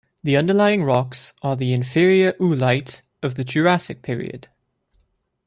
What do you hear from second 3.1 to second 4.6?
of the Jurassic period.